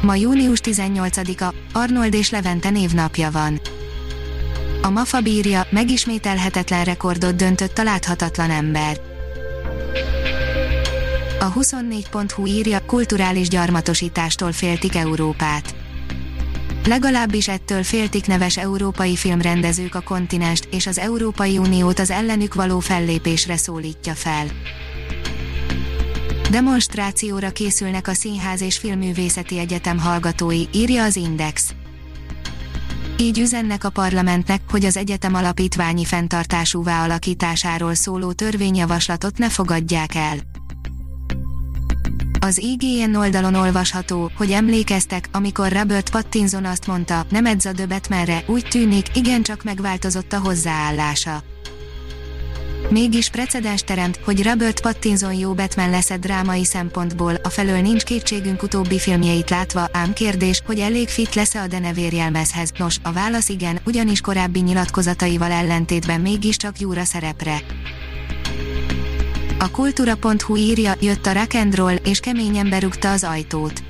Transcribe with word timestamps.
Ma 0.00 0.14
június 0.14 0.60
18-a, 0.62 1.54
Arnold 1.72 2.14
és 2.14 2.30
Levente 2.30 2.70
névnapja 2.70 3.30
van. 3.30 3.60
A 4.82 4.90
MAFA 4.90 5.20
bírja, 5.20 5.66
megismételhetetlen 5.70 6.84
rekordot 6.84 7.36
döntött 7.36 7.78
a 7.78 7.82
láthatatlan 7.82 8.50
ember. 8.50 9.00
A 11.40 11.52
24.hu 11.52 12.46
írja, 12.46 12.84
kulturális 12.86 13.48
gyarmatosítástól 13.48 14.52
féltik 14.52 14.94
Európát. 14.94 15.74
Legalábbis 16.86 17.48
ettől 17.48 17.82
féltik 17.82 18.26
neves 18.26 18.56
európai 18.56 19.16
filmrendezők 19.16 19.94
a 19.94 20.00
kontinenst, 20.00 20.68
és 20.70 20.86
az 20.86 20.98
Európai 20.98 21.58
Uniót 21.58 21.98
az 21.98 22.10
ellenük 22.10 22.54
való 22.54 22.78
fellépésre 22.78 23.56
szólítja 23.56 24.14
fel. 24.14 24.46
Demonstrációra 26.50 27.50
készülnek 27.50 28.08
a 28.08 28.14
Színház 28.14 28.60
és 28.60 28.78
Filmművészeti 28.78 29.58
Egyetem 29.58 29.98
hallgatói, 29.98 30.62
írja 30.72 31.04
az 31.04 31.16
Index. 31.16 31.74
Így 33.18 33.38
üzennek 33.38 33.84
a 33.84 33.90
parlamentnek, 33.90 34.60
hogy 34.70 34.84
az 34.84 34.96
egyetem 34.96 35.34
alapítványi 35.34 36.04
fenntartásúvá 36.04 37.04
alakításáról 37.04 37.94
szóló 37.94 38.32
törvényjavaslatot 38.32 39.38
ne 39.38 39.48
fogadják 39.48 40.14
el. 40.14 40.36
Az 42.40 42.58
IGN 42.58 43.14
oldalon 43.14 43.54
olvasható, 43.54 44.30
hogy 44.36 44.50
emlékeztek, 44.50 45.28
amikor 45.32 45.72
Robert 45.72 46.10
Pattinson 46.10 46.64
azt 46.64 46.86
mondta, 46.86 47.26
nem 47.30 47.46
edz 47.46 47.66
a 47.66 47.72
döbet 47.72 48.08
merre, 48.08 48.42
úgy 48.46 48.66
tűnik, 48.68 49.16
igencsak 49.16 49.62
megváltozott 49.62 50.32
a 50.32 50.38
hozzáállása. 50.38 51.42
Mégis 52.90 53.28
precedens 53.28 53.82
teremt, 53.82 54.20
hogy 54.24 54.42
Robert 54.42 54.80
Pattinson 54.80 55.34
jó 55.34 55.54
Batman 55.54 55.90
lesz 55.90 56.10
drámai 56.16 56.64
szempontból, 56.64 57.34
a 57.42 57.48
felől 57.48 57.80
nincs 57.80 58.02
kétségünk 58.02 58.62
utóbbi 58.62 58.98
filmjeit 58.98 59.50
látva, 59.50 59.88
ám 59.92 60.12
kérdés, 60.12 60.62
hogy 60.66 60.78
elég 60.78 61.08
fit 61.08 61.34
lesz-e 61.34 61.60
a 61.60 61.66
denevér 61.66 62.12
jelmezhez. 62.12 62.70
Nos, 62.78 62.96
a 63.02 63.12
válasz 63.12 63.48
igen, 63.48 63.80
ugyanis 63.86 64.20
korábbi 64.20 64.60
nyilatkozataival 64.60 65.50
ellentétben 65.50 66.20
mégiscsak 66.20 66.80
jóra 66.80 67.04
szerepre. 67.04 67.62
A 69.58 69.70
kultúra.hu 69.70 70.56
írja, 70.56 70.94
jött 71.00 71.26
a 71.26 71.32
rock 71.32 71.56
és 72.04 72.20
keményen 72.20 72.68
berúgta 72.68 73.12
az 73.12 73.24
ajtót. 73.24 73.87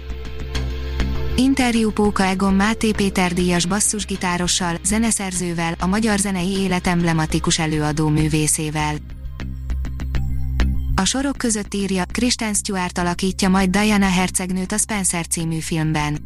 Interjú 1.41 1.91
Póka 1.91 2.25
Egon 2.25 2.55
Máté 2.55 2.91
Péter 2.91 3.33
díjas 3.33 3.67
basszusgitárossal, 3.67 4.78
zeneszerzővel, 4.84 5.75
a 5.78 5.86
magyar 5.86 6.19
zenei 6.19 6.50
élet 6.50 6.86
emblematikus 6.86 7.58
előadó 7.58 8.08
művészével. 8.08 8.94
A 10.94 11.05
sorok 11.05 11.36
között 11.36 11.75
írja, 11.75 12.05
Kristen 12.12 12.55
Stewart 12.55 12.98
alakítja 12.98 13.48
majd 13.48 13.70
Diana 13.70 14.09
hercegnőt 14.09 14.72
a 14.72 14.78
Spencer 14.78 15.27
című 15.27 15.59
filmben. 15.59 16.19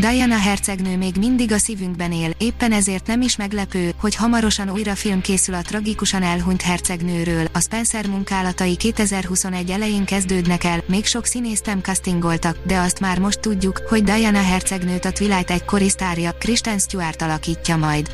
Diana 0.00 0.38
hercegnő 0.38 0.96
még 0.96 1.16
mindig 1.16 1.52
a 1.52 1.58
szívünkben 1.58 2.12
él, 2.12 2.30
éppen 2.38 2.72
ezért 2.72 3.06
nem 3.06 3.20
is 3.20 3.36
meglepő, 3.36 3.92
hogy 4.00 4.14
hamarosan 4.14 4.70
újra 4.70 4.94
film 4.94 5.20
készül 5.20 5.54
a 5.54 5.62
tragikusan 5.62 6.22
elhunyt 6.22 6.62
hercegnőről. 6.62 7.46
A 7.52 7.60
Spencer 7.60 8.06
munkálatai 8.06 8.76
2021 8.76 9.70
elején 9.70 10.04
kezdődnek 10.04 10.64
el, 10.64 10.82
még 10.86 11.06
sok 11.06 11.24
színész 11.24 11.60
nem 11.60 11.80
castingoltak, 11.80 12.56
de 12.66 12.78
azt 12.78 13.00
már 13.00 13.18
most 13.18 13.40
tudjuk, 13.40 13.82
hogy 13.88 14.02
Diana 14.04 14.42
hercegnőt 14.42 15.04
a 15.04 15.12
Twilight 15.12 15.50
egy 15.50 15.64
korisztárja, 15.64 16.32
Kristen 16.32 16.78
Stewart 16.78 17.22
alakítja 17.22 17.76
majd. 17.76 18.10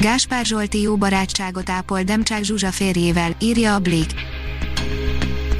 Gáspár 0.00 0.44
Zsolti 0.44 0.80
jó 0.80 0.96
barátságot 0.96 1.70
ápol 1.70 2.02
Demcsák 2.02 2.42
Zsuzsa 2.42 2.70
férjével, 2.70 3.36
írja 3.38 3.74
a 3.74 3.78
Blik. 3.78 4.29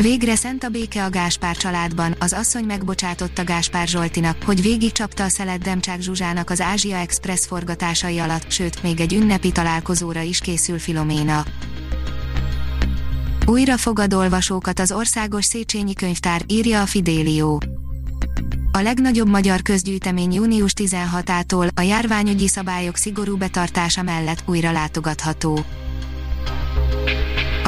Végre 0.01 0.35
szent 0.35 0.65
a 0.65 0.69
béke 0.69 1.05
a 1.05 1.11
Gáspár 1.11 1.57
családban, 1.57 2.15
az 2.19 2.33
asszony 2.33 2.65
megbocsátotta 2.65 3.45
Gáspár 3.45 3.89
Zsoltinak, 3.89 4.43
hogy 4.43 4.63
végig 4.63 4.93
csapta 4.93 5.25
a 5.25 5.29
szelet 5.29 5.61
Demcsák 5.61 6.01
Zsuzsának 6.01 6.51
az 6.51 6.61
Ázsia 6.61 6.97
Express 6.97 7.47
forgatásai 7.47 8.19
alatt, 8.19 8.51
sőt, 8.51 8.83
még 8.83 9.01
egy 9.01 9.15
ünnepi 9.15 9.53
találkozóra 9.53 10.21
is 10.21 10.39
készül 10.39 10.79
Filoména. 10.79 11.45
Újra 13.47 13.77
fogad 13.77 14.15
olvasókat 14.15 14.79
az 14.79 14.93
Országos 14.93 15.45
Széchenyi 15.45 15.95
Könyvtár, 15.95 16.43
írja 16.47 16.81
a 16.81 16.87
Fidélió. 16.87 17.63
A 18.73 18.81
legnagyobb 18.81 19.29
magyar 19.29 19.63
közgyűjtemény 19.63 20.33
június 20.33 20.73
16-ától 20.77 21.75
a 21.75 21.81
járványügyi 21.81 22.49
szabályok 22.49 22.97
szigorú 22.97 23.37
betartása 23.37 24.03
mellett 24.03 24.43
újra 24.47 24.73
látogatható. 24.73 25.65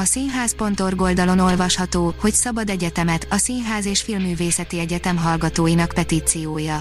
A 0.02 0.04
színház.org 0.04 1.00
oldalon 1.00 1.38
olvasható, 1.38 2.14
hogy 2.20 2.32
szabad 2.32 2.70
egyetemet, 2.70 3.26
a 3.30 3.36
Színház 3.36 3.86
és 3.86 4.02
Filmművészeti 4.02 4.78
Egyetem 4.78 5.16
hallgatóinak 5.16 5.92
petíciója. 5.94 6.80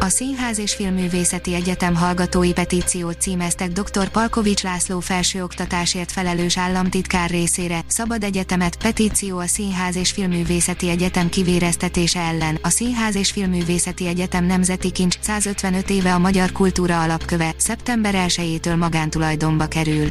A 0.00 0.08
Színház 0.08 0.58
és 0.58 0.74
Filmművészeti 0.74 1.54
Egyetem 1.54 1.94
hallgatói 1.94 2.52
petíciót 2.52 3.20
címeztek 3.20 3.72
dr. 3.72 4.08
Palkovics 4.08 4.62
László 4.62 5.00
felsőoktatásért 5.00 6.12
felelős 6.12 6.58
államtitkár 6.58 7.30
részére, 7.30 7.80
Szabad 7.86 8.24
Egyetemet, 8.24 8.76
petíció 8.76 9.38
a 9.38 9.46
Színház 9.46 9.96
és 9.96 10.10
Filmművészeti 10.10 10.88
Egyetem 10.88 11.28
kivéreztetése 11.28 12.20
ellen. 12.20 12.58
A 12.62 12.68
Színház 12.68 13.16
és 13.16 13.30
Filmművészeti 13.30 14.06
Egyetem 14.06 14.44
Nemzeti 14.44 14.90
Kincs 14.90 15.16
155 15.20 15.90
éve 15.90 16.14
a 16.14 16.18
magyar 16.18 16.52
kultúra 16.52 17.02
alapköve, 17.02 17.54
szeptember 17.56 18.14
1-től 18.16 18.78
magántulajdonba 18.78 19.66
kerül. 19.66 20.10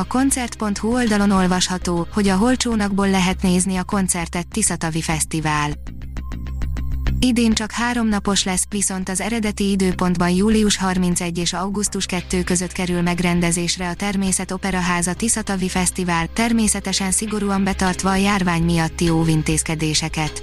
A 0.00 0.04
koncert.hu 0.04 0.92
oldalon 0.92 1.30
olvasható, 1.30 2.06
hogy 2.12 2.28
a 2.28 2.36
Holcsónakból 2.36 3.10
lehet 3.10 3.42
nézni 3.42 3.76
a 3.76 3.84
koncertet 3.84 4.48
Tiszatavi 4.48 5.02
Fesztivál. 5.02 5.70
Idén 7.18 7.52
csak 7.52 7.70
három 7.70 8.08
napos 8.08 8.44
lesz, 8.44 8.64
viszont 8.68 9.08
az 9.08 9.20
eredeti 9.20 9.70
időpontban 9.70 10.30
július 10.30 10.76
31 10.76 11.38
és 11.38 11.52
augusztus 11.52 12.06
2 12.06 12.42
között 12.42 12.72
kerül 12.72 13.02
megrendezésre 13.02 13.88
a 13.88 13.94
Természet 13.94 14.50
Operaháza 14.50 15.14
Tiszatavi 15.14 15.68
Fesztivál, 15.68 16.26
természetesen 16.26 17.10
szigorúan 17.10 17.64
betartva 17.64 18.10
a 18.10 18.16
járvány 18.16 18.62
miatti 18.62 19.10
óvintézkedéseket. 19.10 20.42